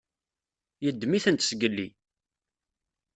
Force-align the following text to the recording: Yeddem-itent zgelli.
Yeddem-itent 0.83 1.45
zgelli. 1.49 1.87